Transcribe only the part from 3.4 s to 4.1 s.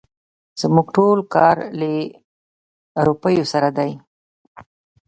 سره دی.